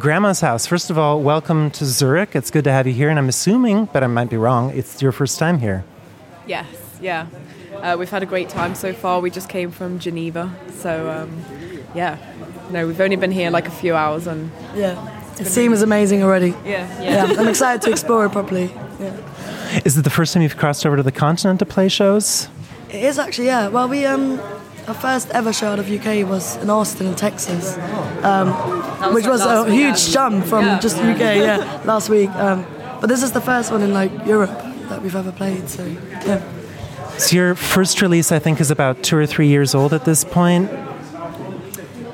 [0.00, 0.66] Grandma's House.
[0.66, 2.34] First of all, welcome to Zurich.
[2.34, 5.02] It's good to have you here, and I'm assuming, but I might be wrong, it's
[5.02, 5.84] your first time here.
[6.46, 6.66] Yes,
[7.02, 7.26] yeah.
[7.76, 9.20] Uh, we've had a great time so far.
[9.20, 12.16] We just came from Geneva, so um, yeah.
[12.70, 15.18] No, we've only been here like a few hours, and Yeah.
[15.38, 16.54] It seems amazing already.
[16.64, 18.72] yeah, Yeah, I'm excited to explore it properly.
[18.98, 19.80] Yeah.
[19.84, 22.48] Is it the first time you've crossed over to the continent to play shows?
[22.88, 23.68] It is actually, yeah.
[23.68, 24.40] Well, we um,
[24.88, 27.76] our first ever show out of UK was in Austin, in Texas,
[28.24, 28.48] um,
[29.14, 30.12] which was a huge weekend.
[30.12, 30.78] jump from Yeah.
[30.80, 32.30] just UK, yeah, last week.
[32.30, 32.64] Um,
[33.00, 34.50] but this is the first one in like Europe
[34.88, 35.68] that we've ever played.
[35.68, 35.82] So
[36.26, 36.40] yeah,
[37.18, 40.24] So your first release, I think, is about two or three years old at this
[40.24, 40.68] point.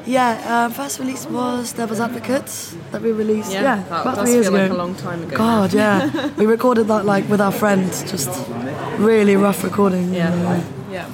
[0.07, 0.65] yeah.
[0.67, 3.51] Um, first release was Devil's Advocates that we released.
[3.53, 4.57] Yeah, that about three years ago.
[4.59, 5.37] like a long time ago.
[5.37, 6.31] God, yeah.
[6.39, 8.31] we recorded that like with our friends, just
[8.99, 10.15] really rough recording.
[10.15, 10.63] Yeah.
[10.91, 11.07] Yeah.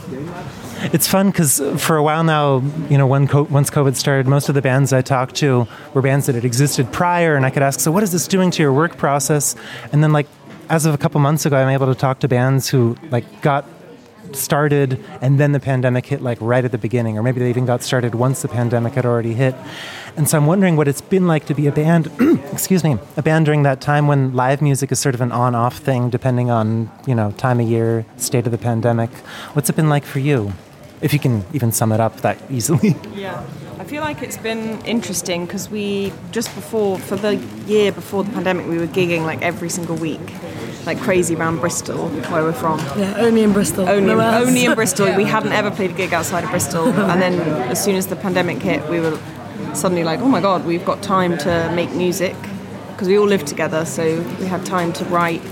[0.93, 4.49] It's fun because for a while now, you know, when co- once COVID started, most
[4.49, 7.63] of the bands I talked to were bands that had existed prior, and I could
[7.63, 9.55] ask, "So, what is this doing to your work process?"
[9.93, 10.27] And then, like,
[10.69, 13.65] as of a couple months ago, I'm able to talk to bands who like got
[14.35, 17.67] started, and then the pandemic hit, like right at the beginning, or maybe they even
[17.67, 19.55] got started once the pandemic had already hit.
[20.17, 22.11] And so I'm wondering what it's been like to be a band,
[22.53, 25.79] excuse me, a band during that time when live music is sort of an on-off
[25.79, 29.11] thing, depending on you know time of year, state of the pandemic.
[29.55, 30.53] What's it been like for you?
[31.03, 32.97] If you can even sum it up that easily.
[33.15, 33.45] Yeah.
[33.79, 37.35] I feel like it's been interesting because we just before for the
[37.67, 40.21] year before the pandemic we were gigging like every single week,
[40.87, 42.79] like crazy around Bristol where we're from.
[42.97, 43.89] Yeah, only in Bristol.
[43.89, 45.15] Only, nowhere only in Bristol.
[45.17, 48.17] We hadn't ever played a gig outside of Bristol, and then as soon as the
[48.17, 49.19] pandemic hit, we were
[49.75, 52.37] suddenly like, "Oh my god, we've got time to make music,"
[52.93, 55.43] because we all lived together, so we had time to write.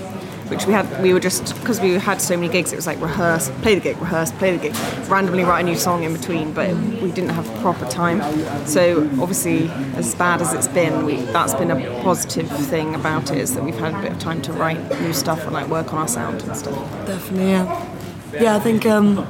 [0.50, 2.72] Which we had, we were just because we had so many gigs.
[2.72, 4.74] It was like rehearse, play the gig, rehearse, play the gig,
[5.08, 6.52] randomly write a new song in between.
[6.52, 8.20] But we didn't have proper time.
[8.66, 13.38] So obviously, as bad as it's been, we, that's been a positive thing about it
[13.38, 15.92] is that we've had a bit of time to write new stuff and like work
[15.92, 16.74] on our sound and stuff.
[17.06, 17.86] Definitely, yeah.
[18.32, 19.26] Yeah, I think um,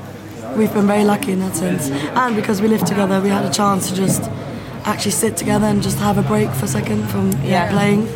[0.57, 1.91] we've been very lucky in that sense.
[1.91, 4.23] And because we live together, we had a chance to just
[4.85, 7.71] actually sit together and just have a break for a second from yeah, Yeah.
[7.73, 8.09] playing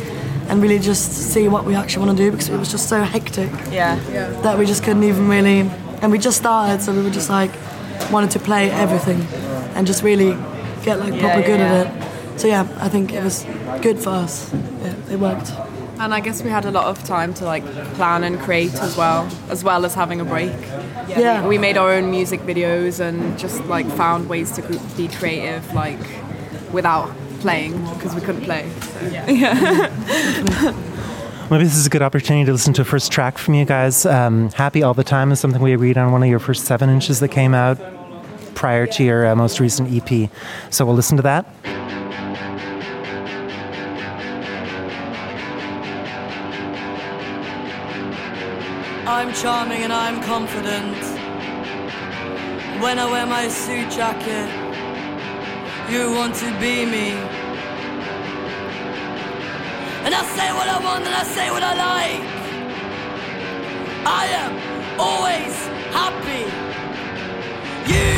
[0.47, 3.01] and really just see what we actually want to do because it was just so
[3.01, 3.95] hectic Yeah.
[4.43, 5.69] that we just couldn't even really.
[6.01, 7.51] And we just started, so we were just like
[8.11, 9.21] wanted to play everything
[9.75, 10.37] and just really
[10.83, 11.73] get like proper yeah, good yeah.
[11.73, 12.39] at it.
[12.39, 13.45] So yeah, I think it was
[13.81, 14.53] good for us.
[14.53, 15.51] Yeah, it worked.
[15.97, 18.97] And I guess we had a lot of time to like plan and create as
[18.97, 20.51] well, as well as having a break.
[21.07, 21.47] Yeah.
[21.47, 24.61] We made our own music videos and just like found ways to
[24.97, 25.99] be creative, like
[26.73, 27.09] without
[27.45, 28.67] playing because we couldn't play.
[29.11, 29.27] Yeah.
[31.51, 34.03] Maybe this is a good opportunity to listen to a first track from you guys.
[34.03, 36.89] Um, Happy All the Time is something we agreed on one of your first seven
[36.89, 37.77] inches that came out
[38.55, 40.31] prior to your uh, most recent EP.
[40.71, 41.45] So we'll listen to that.
[49.07, 50.97] I'm charming and I'm confident.
[52.81, 54.49] When I wear my suit jacket,
[55.91, 57.34] you want to be me.
[60.05, 62.21] And I say what I want and I say what I like.
[64.05, 64.53] I am
[64.99, 65.55] always
[65.99, 66.45] happy.
[67.91, 68.14] You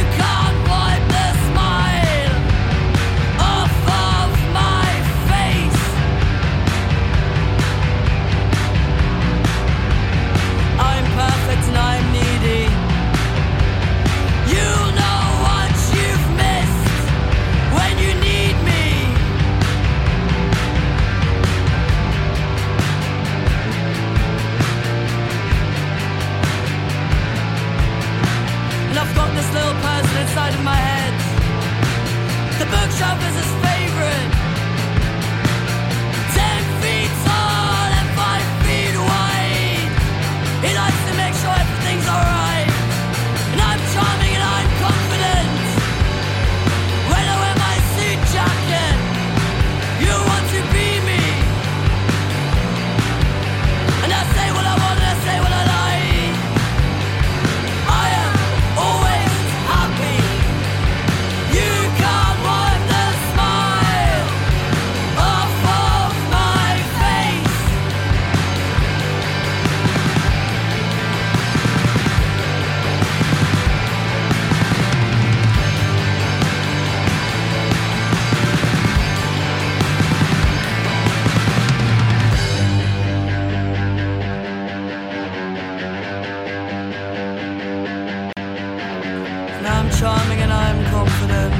[89.80, 91.54] am charming and I am confident.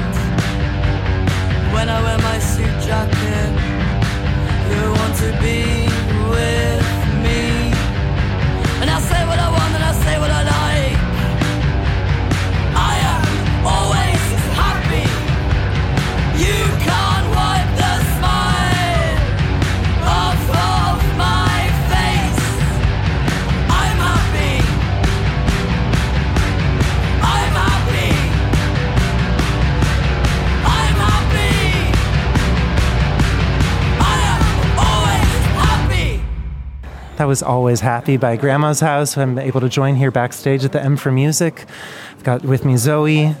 [1.72, 3.52] When I wear my suit jacket,
[4.70, 5.86] you want to be
[6.30, 6.67] with?
[37.18, 40.70] That was Always Happy by Grandma's House, who I'm able to join here backstage at
[40.70, 41.66] the M for Music.
[42.12, 43.34] I've got with me Zoe,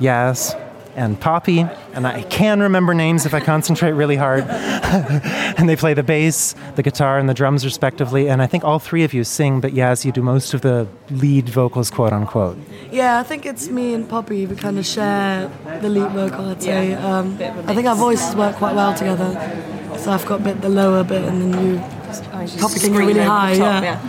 [0.00, 0.56] Yas,
[0.96, 1.60] and Poppy,
[1.92, 4.42] and I can remember names if I concentrate really hard.
[4.48, 8.28] and they play the bass, the guitar, and the drums respectively.
[8.28, 10.88] And I think all three of you sing, but Yas, you do most of the
[11.10, 12.58] lead vocals, quote unquote.
[12.90, 14.46] Yeah, I think it's me and Poppy.
[14.46, 15.48] We kind of share
[15.80, 16.46] the lead vocal.
[16.46, 16.90] I'd say.
[16.90, 19.73] Yeah, Um, bit of think our voices work quite well together.
[19.98, 21.78] So I've got a bit the lower bit, and then you.
[22.32, 24.00] I just Poppy can go really high, top, yeah.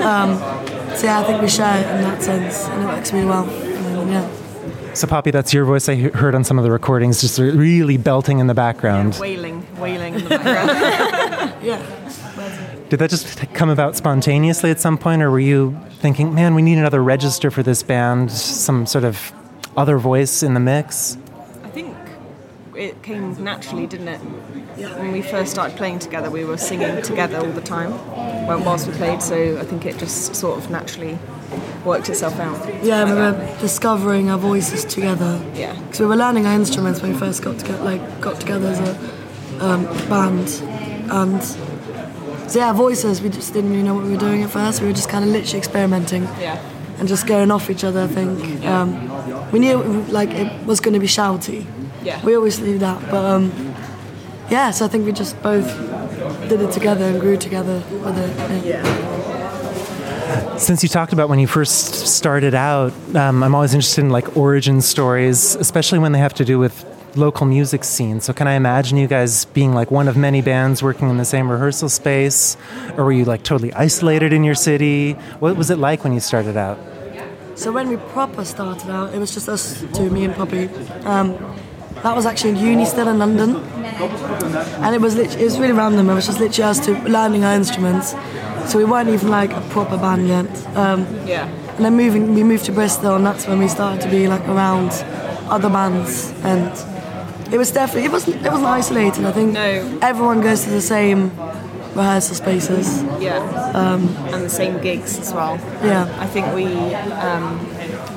[0.00, 3.26] Um, so yeah, I think we share it in that sense, and it works really
[3.26, 3.48] well.
[3.48, 4.94] And, yeah.
[4.94, 8.38] So, Poppy, that's your voice I heard on some of the recordings, just really belting
[8.38, 9.18] in the background.
[9.20, 11.54] Wailing, wailing in the background.
[11.64, 11.82] Yeah.
[12.88, 16.62] Did that just come about spontaneously at some point, or were you thinking, man, we
[16.62, 19.32] need another register for this band, some sort of
[19.76, 21.16] other voice in the mix?
[22.76, 24.18] It came naturally, didn't it?
[24.98, 27.92] When we first started playing together, we were singing together all the time
[28.46, 31.16] well, whilst we played, so I think it just sort of naturally
[31.84, 32.58] worked itself out.
[32.82, 35.40] Yeah, we were discovering our voices together.
[35.54, 35.78] Yeah.
[35.82, 38.80] Because we were learning our instruments when we first got together, like got together as
[38.80, 40.48] a um, band,
[41.12, 41.42] and
[42.50, 43.22] so yeah, voices.
[43.22, 44.80] We just didn't really know what we were doing at first.
[44.80, 46.60] We were just kind of literally experimenting Yeah.
[46.98, 48.02] and just going off each other.
[48.02, 49.76] I think um, we knew
[50.08, 51.66] like it was going to be shouty.
[52.04, 52.24] Yeah.
[52.24, 53.74] We always knew that, but um,
[54.50, 54.70] yeah.
[54.70, 55.66] So I think we just both
[56.48, 58.64] did it together and grew together with it.
[58.64, 60.56] Yeah.
[60.56, 64.36] Since you talked about when you first started out, um, I'm always interested in like
[64.36, 66.84] origin stories, especially when they have to do with
[67.16, 68.20] local music scene.
[68.20, 71.24] So, can I imagine you guys being like one of many bands working in the
[71.24, 72.56] same rehearsal space,
[72.96, 75.12] or were you like totally isolated in your city?
[75.40, 76.78] What was it like when you started out?
[77.56, 80.68] So when we proper started out, it was just us two, me and Poppy.
[81.04, 81.36] Um,
[82.04, 83.56] that was actually in uni still in London,
[84.84, 86.08] and it was lit- it was really random.
[86.10, 88.14] It was just literally us two learning our instruments.
[88.66, 90.46] So we weren't even like a proper band yet.
[90.76, 91.46] Um, Yeah.
[91.76, 94.46] and then moving, we moved to Bristol, and that's when we started to be like
[94.48, 94.90] around
[95.50, 96.70] other bands, and
[97.52, 99.24] it was definitely it wasn't it wasn't isolated.
[99.26, 99.98] I think No.
[100.02, 101.30] everyone goes to the same
[101.94, 103.02] rehearsal spaces.
[103.20, 103.40] Yeah.
[104.34, 105.58] and the same gigs as well.
[105.82, 106.06] Yeah.
[106.20, 106.66] I think we,
[107.28, 107.44] um,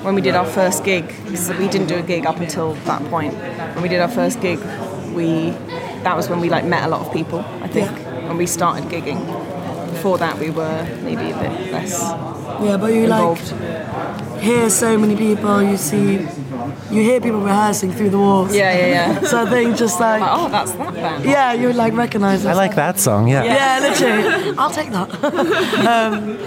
[0.07, 3.03] when we did our first gig, because we didn't do a gig up until that
[3.09, 3.33] point.
[3.73, 4.57] When we did our first gig,
[5.13, 5.49] we
[6.05, 7.39] that was when we like met a lot of people.
[7.61, 8.27] I think Yeah.
[8.29, 9.19] when we started gigging.
[9.91, 11.99] Before that, we were maybe a bit less
[12.61, 13.37] Yeah, but you like
[14.39, 16.25] hear so many people, you see,
[16.91, 18.55] you hear people rehearsing through the walls.
[18.55, 19.21] yeah, yeah, yeah.
[19.29, 21.25] So I think just like, Like, oh, that's that band.
[21.25, 22.45] yeah, you would like recognize.
[22.45, 23.43] I like that song, yeah.
[23.43, 24.55] Yeah, literally.
[24.57, 25.09] I'll take that.
[25.93, 26.37] um,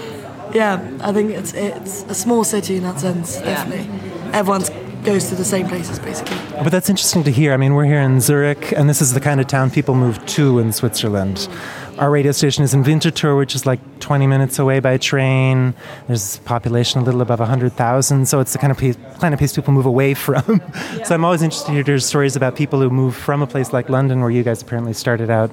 [0.53, 3.89] yeah, I think it's it's a small city in that sense, definitely.
[4.33, 4.63] Everyone
[5.03, 6.37] goes to the same places, basically.
[6.63, 7.53] But that's interesting to hear.
[7.53, 10.23] I mean, we're here in Zurich, and this is the kind of town people move
[10.27, 11.47] to in Switzerland.
[11.97, 15.73] Our radio station is in Winterthur, which is like 20 minutes away by train.
[16.07, 19.39] There's a population a little above 100,000, so it's the kind of place, kind of
[19.39, 20.61] place people move away from.
[21.03, 23.89] so I'm always interested to hear stories about people who move from a place like
[23.89, 25.51] London, where you guys apparently started out,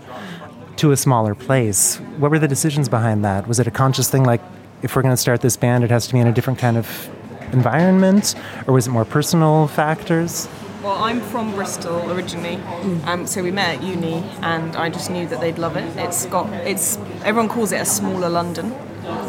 [0.77, 1.97] to a smaller place.
[2.19, 3.49] What were the decisions behind that?
[3.49, 4.41] Was it a conscious thing, like
[4.83, 6.77] if we're going to start this band, it has to be in a different kind
[6.77, 7.11] of
[7.53, 8.35] environment,
[8.67, 10.49] or was it more personal factors?
[10.83, 12.57] Well, I'm from Bristol originally,
[13.05, 15.97] um, so we met at uni, and I just knew that they'd love it.
[15.97, 18.73] It's got it's everyone calls it a smaller London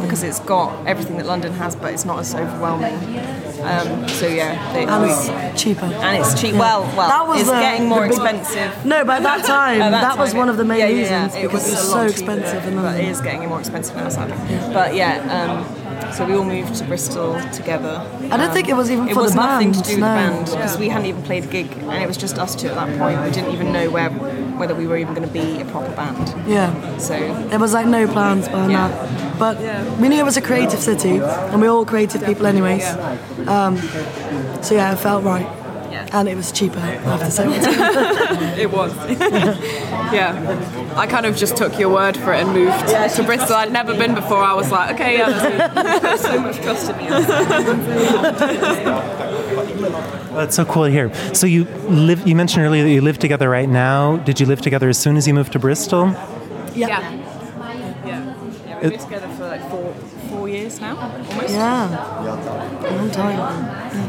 [0.01, 2.93] because it's got everything that London has, but it's not as overwhelming.
[3.62, 5.86] Um, so yeah, they, And it's cheaper.
[5.86, 6.55] and it's cheap.
[6.55, 8.86] Well, well, That was it's the- getting more big- expensive.
[8.86, 11.24] No, at that time, At that, was one of the main yeah, yeah, yeah.
[11.25, 13.95] reasons It was it's a so expensive cheaper, in But it is getting more expensive
[13.98, 14.38] now, sadly.
[14.74, 15.78] But yeah, um,
[16.13, 18.05] so we all moved to Bristol together.
[18.31, 20.07] I don't think it was even It for was nothing to do with no.
[20.07, 22.67] the band because we hadn't even played a gig, and it was just us two
[22.67, 23.21] at that point.
[23.23, 24.09] We didn't even know where
[24.59, 26.33] whether we were even going to be a proper band.
[26.47, 26.97] Yeah.
[26.97, 27.15] So
[27.49, 28.87] There was like no plans behind Yeah.
[28.89, 29.39] that.
[29.39, 29.57] But
[29.99, 31.17] we knew it was a creative city,
[31.51, 32.85] and we're all creative people, anyways.
[33.47, 33.77] Um,
[34.61, 35.47] so yeah, it felt right.
[35.91, 36.08] Yeah.
[36.13, 37.46] And it was cheaper, I have to say.
[38.62, 38.96] It was.
[40.13, 40.93] yeah.
[40.96, 43.55] I kind of just took your word for it and moved yeah, to Bristol.
[43.55, 44.38] I'd never been before.
[44.38, 47.10] I was like, okay, yeah, so much trust in me.
[50.34, 51.13] That's so cool to hear.
[51.34, 52.27] So you live.
[52.27, 54.17] You mentioned earlier that you live together right now.
[54.17, 56.08] Did you live together as soon as you moved to Bristol?
[56.75, 57.00] yeah.
[58.05, 58.79] Yeah, yeah.
[58.81, 59.93] We've been together for like four
[60.29, 61.50] four years now, almost.
[61.50, 62.24] Yeah.
[62.24, 64.08] A long time.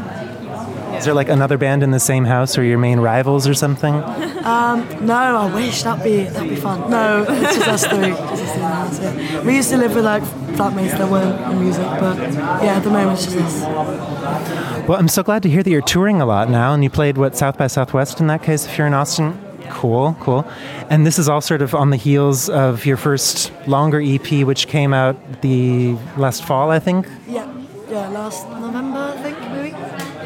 [1.01, 3.95] Is there like another band in the same house, or your main rivals, or something?
[3.95, 6.91] Um, no, I wish that'd be that'd be fun.
[6.91, 8.09] No, it's just us three.
[8.09, 9.41] Just us three house, yeah.
[9.41, 12.17] We used to live with like flatmates that weren't in music, but
[12.63, 14.87] yeah, at the moment it's just us.
[14.87, 17.17] Well, I'm so glad to hear that you're touring a lot now, and you played
[17.17, 18.67] what South by Southwest in that case.
[18.67, 19.39] If you're in Austin,
[19.71, 20.45] Cool, cool.
[20.89, 24.67] And this is all sort of on the heels of your first longer EP, which
[24.67, 27.07] came out the last fall, I think.
[27.27, 27.51] Yeah,
[27.89, 29.73] yeah, last November, I think, maybe?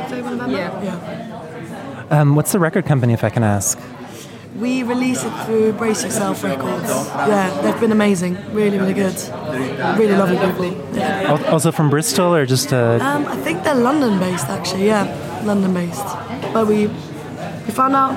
[0.06, 0.58] October, November?
[0.58, 0.84] Yeah.
[0.84, 1.95] yeah.
[2.10, 3.80] Um, what's the record company, if I can ask?
[4.60, 6.88] We release it through Brace Yourself Records.
[6.90, 8.38] Yeah, they've been amazing.
[8.54, 9.16] Really, really good.
[10.00, 10.96] Really lovely people.
[10.98, 11.38] Yeah.
[11.52, 14.86] Also from Bristol, or just uh, Um, I think they're London based, actually.
[14.86, 15.04] Yeah,
[15.44, 16.06] London based.
[16.54, 18.14] But we we found out,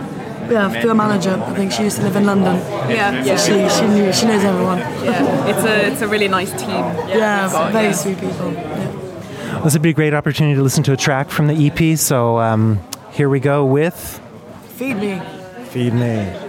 [0.48, 1.42] yeah, through a manager.
[1.44, 2.54] I think she used to live in London.
[2.88, 4.78] Yeah, yeah, She she knew she knows everyone.
[4.78, 5.46] yeah.
[5.48, 6.84] It's a it's a really nice team.
[7.08, 7.92] Yeah, we've got, very yeah.
[7.92, 8.52] sweet people.
[8.52, 9.60] Yeah.
[9.64, 11.98] this would be a great opportunity to listen to a track from the EP.
[11.98, 12.78] So um,
[13.18, 14.20] here we go with
[14.76, 15.20] Feed me.
[15.70, 16.47] Feed Me.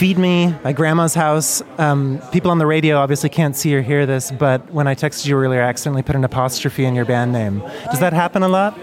[0.00, 1.62] Feed Me, my grandma's house.
[1.76, 5.26] Um, people on the radio obviously can't see or hear this, but when I texted
[5.26, 7.58] you earlier, I accidentally put an apostrophe in your band name.
[7.90, 8.80] Does that happen a lot?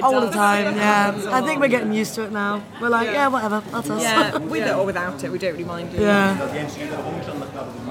[0.00, 1.28] All the time, yeah.
[1.32, 2.62] I think we're getting used to it now.
[2.80, 4.00] We're like, yeah, whatever, that's us.
[4.00, 5.90] Yeah, with it or without it, we don't really mind.
[5.90, 6.38] do yeah.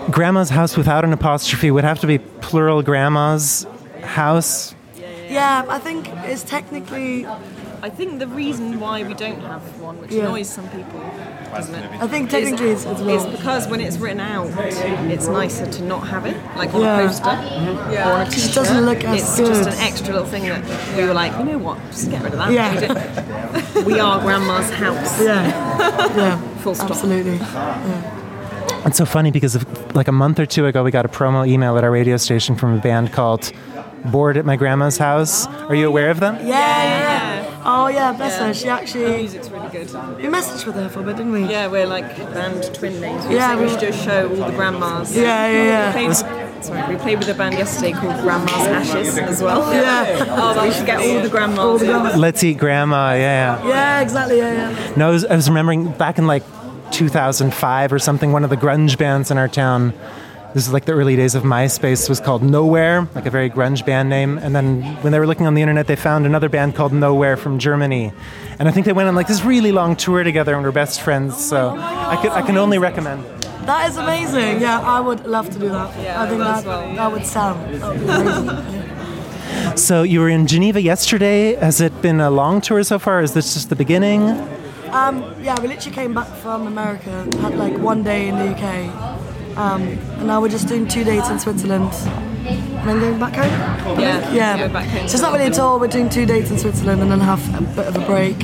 [0.10, 3.68] Grandma's house without an apostrophe would have to be plural grandma's
[4.04, 4.74] house.
[5.28, 7.28] Yeah, I think it's technically.
[7.82, 10.24] I think the reason why we don't have one, which Yeah.
[10.26, 11.00] annoys some people,
[11.54, 11.90] doesn't it?
[12.02, 13.32] I think technically it's, it's It's wrong.
[13.32, 14.48] because when it's written out,
[15.10, 17.00] it's nicer to not have it, like on Yeah.
[17.00, 17.06] Mm-hmm.
[17.06, 18.50] a poster or on a t-shirt.
[18.52, 20.62] It doesn't look as It's just an extra little thing that
[20.98, 22.52] we were like, you know what, just get rid of that.
[22.52, 23.84] Yeah.
[23.86, 25.22] We are grandma's house.
[25.22, 25.48] Yeah,
[26.18, 26.92] yeah, Full stop.
[26.92, 27.40] absolutely.
[28.86, 31.48] It's so funny because of, like a month or two ago, we got a promo
[31.48, 33.52] email at our radio station from a band called
[34.06, 35.48] Bored at My Grandma's House.
[35.48, 36.36] Are you aware of them?
[36.46, 36.99] Yeah,
[37.60, 37.84] yeah, yeah.
[37.84, 38.54] Oh yeah, bless her.
[38.54, 39.18] She The actually.
[39.18, 39.88] music's really good.
[40.18, 41.44] We messaged with her for a bit, didn't we?
[41.46, 43.26] Yeah, we're like band twin names.
[43.28, 45.16] We Yeah, yeah, we we- should do a show, all the grandmas.
[45.16, 45.88] Yeah, yeah, yeah.
[45.88, 49.72] We played, sorry, we played with a band yesterday called Grandma's Ashes as well.
[49.74, 50.26] Yeah.
[50.42, 51.82] Oh, we should get all the grandmas.
[51.82, 52.20] in.
[52.20, 53.66] Let's Eat Grandma, yeah.
[53.68, 54.38] Yeah, exactly.
[54.38, 54.94] Yeah, yeah.
[54.96, 56.44] No, I was, I was remembering back in like
[56.92, 59.94] 2005 or something, one of the grunge bands in our town.
[60.54, 62.10] This is like the early days of MySpace.
[62.10, 64.40] Was called Nowhere, like a very grunge band name.
[64.40, 67.38] And then when they were looking on the internet, they found another band called Nowhere
[67.38, 68.12] from Germany.
[68.58, 71.02] And I think they went on like this really long tour together and were best
[71.02, 71.38] friends.
[71.44, 73.24] So I, could, I can only recommend.
[73.68, 74.60] That is amazing.
[74.62, 75.96] Yeah, I would love to do that.
[76.02, 76.96] Yeah, I think that well.
[76.96, 77.76] that would sound.
[77.76, 78.46] That would be amazing.
[78.48, 79.76] Yeah.
[79.76, 81.56] So you were in Geneva yesterday.
[81.56, 83.22] Has it been a long tour so far?
[83.22, 84.30] Is this just the beginning?
[84.92, 89.29] Um, yeah, we literally came back from America, had like one day in the UK,
[89.58, 91.92] um, and now we're just doing two dates in Switzerland,
[92.46, 94.00] and then going back home.
[94.00, 95.80] Yeah, Yeah, back home so it's not really a tour.
[95.80, 98.38] We're doing two dates in Switzerland and then have a bit of a break.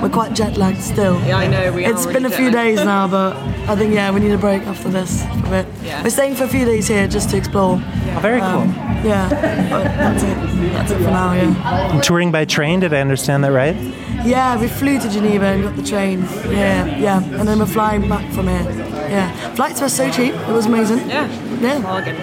[0.00, 1.20] We're quite jet lagged still.
[1.26, 3.36] Yeah, I know, we are It's really been a few days now, but
[3.68, 5.66] I think yeah, we need a break after this for a bit.
[5.82, 6.02] Yeah.
[6.02, 7.80] We're staying for a few days here just to explore.
[7.82, 8.66] Oh, very cool.
[9.04, 9.28] Yeah,
[9.70, 10.72] but that's it.
[10.72, 11.32] That's it for now.
[11.32, 12.00] Yeah.
[12.02, 13.76] Touring by train, did I understand that right?
[14.24, 18.08] Yeah, we flew to Geneva and got the train Yeah, yeah, and then we're flying
[18.08, 18.62] back from here.
[19.10, 20.98] Yeah, flights were so cheap; it was amazing.
[21.08, 21.28] Yeah.
[21.60, 21.80] Yeah.
[21.82, 22.16] Bargain.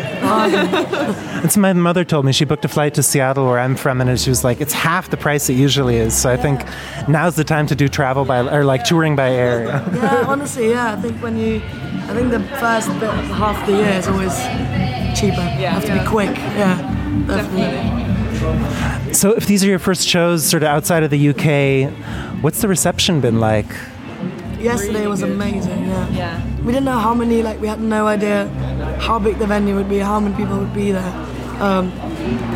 [1.45, 4.19] It's my mother told me she booked a flight to Seattle, where I'm from, and
[4.19, 6.61] she was like, "It's half the price it usually is." So I think
[7.07, 9.65] now's the time to do travel by or like touring by air.
[9.65, 10.93] Yeah, honestly, yeah.
[10.93, 11.57] I think when you,
[12.09, 14.35] I think the first bit of half the year is always
[15.19, 15.41] cheaper.
[15.59, 16.03] You have to Yeah.
[16.03, 16.35] be quick.
[16.37, 16.75] Yeah,
[17.27, 17.98] definitely.
[19.13, 21.91] So if these are your first shows, sort of outside of the UK,
[22.41, 23.67] what's the reception been like?
[24.59, 25.85] Yesterday was amazing.
[25.87, 26.09] Yeah.
[26.09, 26.57] Yeah.
[26.59, 27.41] We didn't know how many.
[27.41, 28.47] Like we had no idea
[28.99, 31.13] how big the venue would be, how many people would be there.
[31.61, 31.91] Um,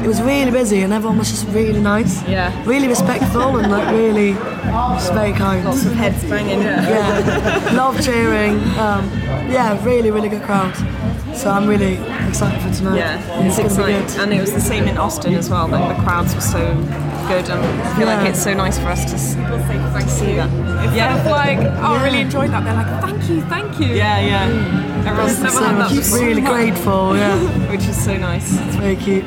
[0.03, 2.25] it was really busy, and everyone was just really nice.
[2.27, 2.51] Yeah.
[2.65, 5.65] Really respectful and like really just very kind.
[5.65, 6.61] Lots of heads banging.
[6.61, 7.71] Yeah.
[7.73, 8.55] Love cheering.
[8.77, 9.09] Um,
[9.49, 10.73] yeah, really, really good crowd.
[11.35, 11.95] So I'm really
[12.27, 12.97] excited for tonight.
[12.97, 14.21] Yeah, it's gonna be exciting.
[14.21, 15.67] And it was the same in Austin as well.
[15.67, 16.73] Like the crowds were so
[17.27, 20.49] good, and I feel like it's so nice for us to s- to see that.
[20.85, 23.87] Instead of like, oh, I really enjoyed that, they're like, thank you, thank you.
[23.95, 25.03] Yeah, yeah.
[25.09, 26.19] Everyone's never So had that before.
[26.19, 27.15] really grateful.
[27.17, 27.37] Yeah,
[27.71, 28.47] which is so nice.
[28.61, 29.25] it's very cute.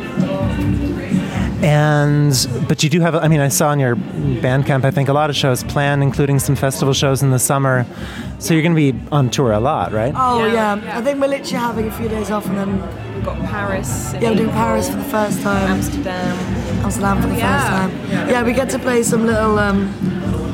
[1.67, 2.33] And
[2.69, 5.31] but you do have, I mean, I saw on your Bandcamp, I think a lot
[5.31, 7.85] of shows planned, including some festival shows in the summer.
[8.39, 10.15] So you're going to be on tour a lot, right?
[10.17, 10.77] Oh Yeah.
[10.77, 10.99] yeah.
[10.99, 12.81] I think we're literally having a few days off, and then
[13.17, 16.37] We've got Paris, yeah, we're doing Paris for the first time, Amsterdam.
[16.85, 17.57] Amsterdam for the yeah.
[17.89, 18.29] first time.
[18.31, 19.89] Yeah, we get to play some little um,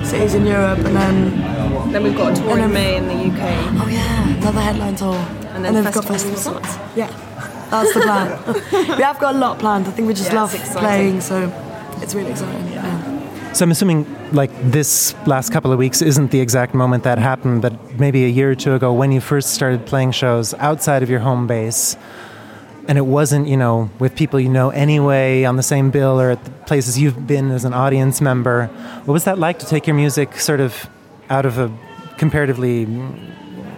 [0.04, 3.42] cities in Europe, and then Then we've got a tour in May in the UK.
[3.82, 5.16] oh yeah, another headline tour,
[5.54, 6.44] And then we've got festivals.
[6.44, 6.96] festivals.
[6.96, 7.10] Yeah,
[7.72, 8.96] that's the plan.
[8.98, 9.86] we have got a lot planned.
[9.88, 11.50] I think we just Yeah, love playing, so
[12.02, 12.68] it's really exciting.
[12.72, 13.52] Yeah.
[13.52, 17.60] So I'm assuming like this last couple of weeks isn't the exact moment that happened,
[17.60, 21.10] but maybe a year or two ago when you first started playing shows outside of
[21.10, 21.96] your home base.
[22.88, 26.30] And it wasn't, you know, with people you know anyway on the same bill or
[26.30, 28.66] at the places you've been as an audience member.
[29.04, 30.88] What was that like to take your music sort of
[31.30, 31.70] out of a
[32.18, 32.86] comparatively,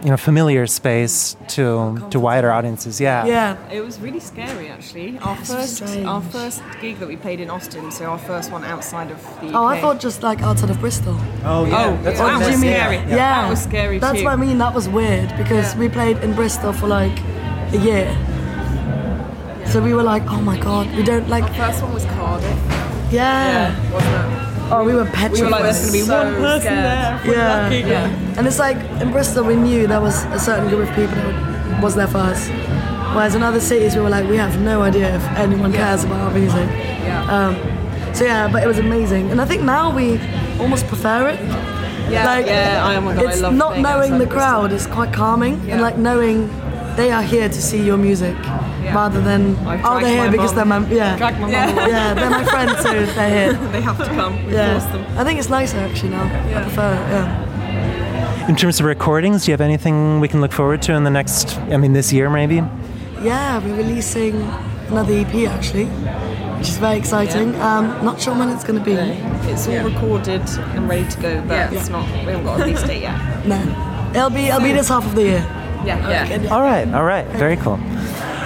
[0.05, 3.01] you know, familiar space to to wider audiences?
[3.01, 3.25] Yeah.
[3.27, 3.57] Yeah.
[3.73, 5.19] It was really scary actually.
[5.19, 6.07] Our so first strange.
[6.07, 9.47] our first gig that we played in Austin, so our first one outside of the
[9.49, 9.55] UK.
[9.55, 11.17] Oh, I thought just like outside of Bristol.
[11.45, 11.87] Oh, yeah.
[11.87, 12.97] Oh, That's that what was I scary.
[12.97, 13.09] Yeah.
[13.09, 14.25] Yeah, That was scary That's too.
[14.25, 14.59] what I mean.
[14.59, 17.19] That was weird because we played in Bristol for like
[17.73, 18.09] a year.
[19.67, 21.45] So we were like, oh my god, we don't like.
[21.57, 22.59] First one was Cardiff,
[23.11, 23.73] Yeah.
[23.91, 24.54] wasn't it?
[24.71, 25.33] Oh, we were petrified.
[25.33, 27.25] We were like, there's going to be So one person scared.
[27.25, 27.35] there.
[27.37, 27.71] yeah.
[27.71, 28.39] Yeah.
[28.39, 31.83] And it's like in Bristol, we knew there was a certain group of people that
[31.83, 32.49] was there for us.
[33.15, 36.21] Whereas in other cities, we were like, we have no idea if anyone cares about
[36.21, 36.69] our music.
[36.69, 37.25] Yeah.
[37.31, 39.31] Um, so yeah, but it was amazing.
[39.31, 40.19] And I think now we
[40.59, 41.41] almost prefer it.
[42.11, 42.25] Yeah.
[42.27, 45.13] Like, Yeah, I- oh my God, I it's love not knowing the crowd is quite
[45.13, 45.75] calming, Yeah.
[45.75, 46.49] and like knowing
[46.97, 48.37] they are here to see your music,
[48.93, 50.69] rather than oh they're here because mum.
[50.69, 51.67] they're my yeah Drag my Yeah.
[51.67, 53.53] mum yeah they're my friends so they're here.
[53.71, 54.45] They have to come.
[54.47, 55.19] We Yeah, force them.
[55.19, 56.25] I think it's nicer actually now.
[56.25, 57.09] I prefer it.
[57.11, 58.49] Yeah.
[58.49, 61.11] In terms of recordings, do you have anything we can look forward to in the
[61.11, 62.57] next, I mean, this year maybe?
[63.23, 64.35] Yeah, we're releasing
[64.91, 65.87] another EP actually,
[66.59, 67.55] which is very exciting.
[67.63, 68.93] Um, not sure when it's going to be.
[69.51, 70.43] It's all recorded
[70.77, 71.71] and ready to go, but Yeah.
[71.73, 72.07] it's not.
[72.11, 73.47] We haven't got a release date yet.
[73.47, 75.47] No, it'll be it'll be this half of the year.
[75.87, 76.27] Yeah.
[76.29, 76.49] Yeah.
[76.55, 77.79] All right, all right, very cool.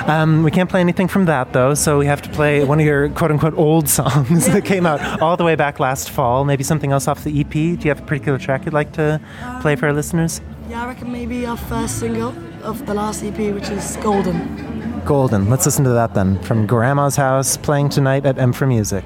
[0.08, 2.86] Um, we can't play anything from that though, so we have to play one of
[2.86, 6.46] your quote unquote old songs that came out all the way back last fall.
[6.46, 7.50] Maybe something else off the EP.
[7.50, 9.20] Do you have a particular track you'd like to
[9.60, 10.40] play for our listeners?
[10.70, 15.02] Yeah, I reckon maybe our first single of the last EP, which is Golden.
[15.04, 15.50] Golden.
[15.50, 16.42] Let's listen to that then.
[16.42, 19.04] From Grandma's House, playing tonight at M for Music.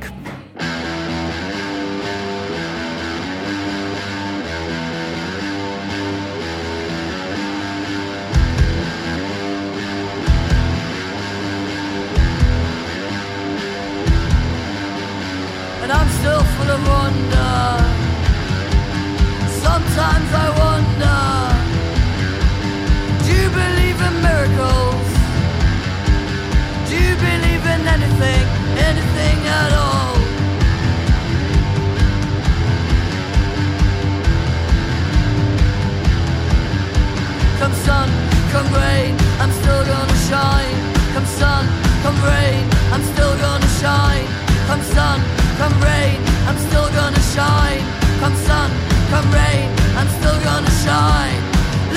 [41.42, 41.64] Sun,
[42.04, 42.62] come rain,
[42.94, 44.26] I'm still gonna shine.
[44.68, 45.18] Come sun,
[45.60, 47.82] come rain, I'm still gonna shine.
[48.22, 48.70] Come sun,
[49.12, 49.66] come rain,
[49.98, 51.40] I'm still gonna shine.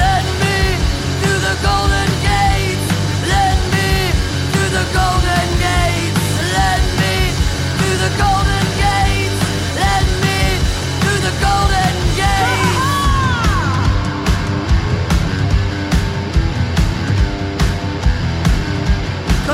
[0.03, 0.57] Let me
[1.19, 2.04] through the golden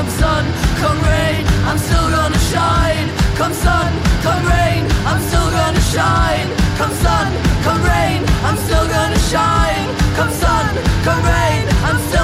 [0.02, 0.44] Come sun,
[0.82, 3.08] come rain, I'm still gonna shine.
[3.36, 3.92] Come sun,
[4.26, 6.48] come rain, I'm still gonna shine.
[6.76, 7.30] Come sun,
[7.62, 9.86] come rain, I'm still gonna shine.
[10.16, 12.21] Come sun, come rain, I'm still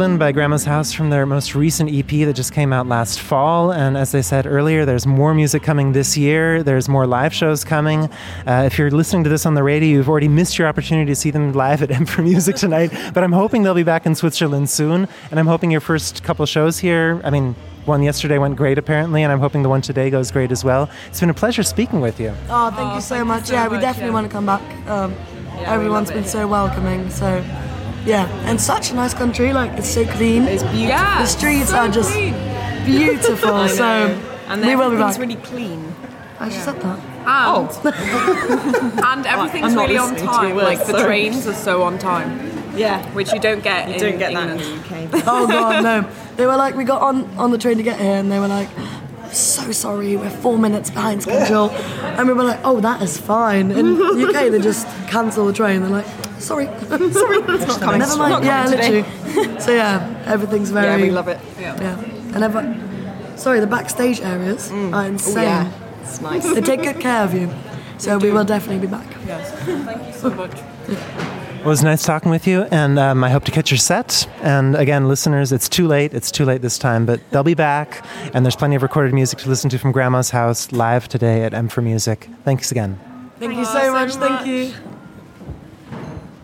[0.00, 3.70] Golden by Grandma's House from their most recent EP that just came out last fall.
[3.70, 6.62] And as I said earlier, there's more music coming this year.
[6.62, 8.04] There's more live shows coming.
[8.46, 11.14] Uh, if you're listening to this on the radio, you've already missed your opportunity to
[11.14, 12.90] see them live at M for Music tonight.
[13.12, 15.06] But I'm hoping they'll be back in Switzerland soon.
[15.30, 19.22] And I'm hoping your first couple shows here, I mean, one yesterday went great apparently,
[19.22, 20.88] and I'm hoping the one today goes great as well.
[21.08, 22.34] It's been a pleasure speaking with you.
[22.48, 23.50] Oh, thank you so much.
[23.50, 24.14] yeah, we definitely yeah.
[24.14, 24.62] want to come back.
[24.88, 26.28] Um, Yeah, we everyone's love been it.
[26.30, 27.10] so welcoming.
[27.10, 27.44] So,
[28.04, 29.52] yeah, and such a nice country.
[29.52, 30.42] Like it's so clean.
[30.44, 30.80] It's beautiful.
[30.88, 32.34] Yeah, The streets so are just clean.
[32.84, 33.68] beautiful.
[33.68, 34.20] So know.
[34.48, 35.20] and we will be everything's back.
[35.28, 35.94] really clean.
[36.38, 36.98] I just said that.
[36.98, 39.02] And, oh.
[39.12, 40.54] and everything's really on listening to your time.
[40.56, 41.04] words, Like the sorry.
[41.04, 42.30] trains are so on time,
[42.74, 43.04] Yeah.
[43.12, 45.24] which you don't get You in don't get that in the UK.
[45.26, 46.10] Oh god, no.
[46.36, 48.48] They were like, we got on on the train to get here, and they were
[48.48, 48.68] like,
[49.32, 53.70] so sorry, we're four minutes behind schedule, and we were like, oh, that is fine.
[53.70, 55.82] In the UK, they just cancel the train.
[55.82, 56.06] They're like,
[56.40, 56.66] sorry,
[57.12, 57.98] sorry, it's not coming.
[58.00, 58.32] Never mind.
[58.32, 59.02] Not yeah, today.
[59.02, 59.60] literally.
[59.66, 61.00] so yeah, everything's very.
[61.00, 61.40] yeah, we love it.
[61.58, 61.98] Yeah,
[62.34, 62.86] and ever.
[63.36, 65.38] Sorry, the backstage areas are insane.
[65.38, 65.72] Oh, yeah.
[66.02, 66.44] It's nice.
[66.44, 67.50] They take good care of you.
[67.96, 69.06] So we will definitely be back.
[69.26, 69.50] Yes.
[69.64, 70.52] Thank you so much.
[71.60, 74.26] It was nice talking with you, and um, I hope to catch your set.
[74.40, 76.14] And again, listeners, it's too late.
[76.14, 79.40] It's too late this time, but they'll be back, and there's plenty of recorded music
[79.40, 82.28] to listen to from Grandma's house live today at M for Music.
[82.44, 82.98] Thanks again.
[83.38, 84.16] Thank you so so much.
[84.16, 84.28] much.
[84.28, 84.89] Thank you.